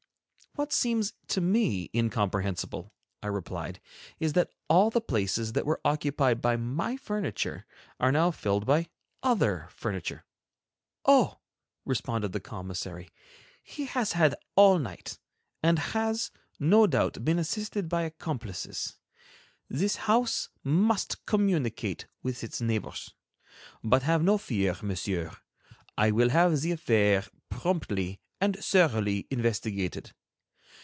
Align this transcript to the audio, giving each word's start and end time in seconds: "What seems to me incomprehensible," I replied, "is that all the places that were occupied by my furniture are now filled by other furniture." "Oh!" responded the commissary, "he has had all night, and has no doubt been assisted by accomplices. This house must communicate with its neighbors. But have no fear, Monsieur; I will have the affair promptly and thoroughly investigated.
"What 0.55 0.73
seems 0.73 1.13
to 1.29 1.39
me 1.39 1.89
incomprehensible," 1.95 2.91
I 3.23 3.27
replied, 3.27 3.79
"is 4.19 4.33
that 4.33 4.51
all 4.67 4.89
the 4.89 4.99
places 4.99 5.53
that 5.53 5.65
were 5.65 5.79
occupied 5.85 6.41
by 6.41 6.57
my 6.57 6.97
furniture 6.97 7.65
are 8.01 8.11
now 8.11 8.31
filled 8.31 8.65
by 8.65 8.89
other 9.23 9.69
furniture." 9.69 10.25
"Oh!" 11.05 11.39
responded 11.85 12.33
the 12.33 12.41
commissary, 12.41 13.07
"he 13.63 13.85
has 13.85 14.11
had 14.11 14.35
all 14.57 14.77
night, 14.77 15.17
and 15.63 15.79
has 15.79 16.31
no 16.59 16.85
doubt 16.85 17.23
been 17.23 17.39
assisted 17.39 17.87
by 17.87 18.01
accomplices. 18.01 18.97
This 19.69 19.95
house 19.95 20.49
must 20.65 21.25
communicate 21.25 22.07
with 22.23 22.43
its 22.43 22.59
neighbors. 22.59 23.13
But 23.85 24.03
have 24.03 24.21
no 24.21 24.37
fear, 24.37 24.75
Monsieur; 24.83 25.31
I 25.97 26.11
will 26.11 26.29
have 26.31 26.59
the 26.59 26.71
affair 26.73 27.23
promptly 27.49 28.19
and 28.41 28.57
thoroughly 28.59 29.27
investigated. 29.31 30.11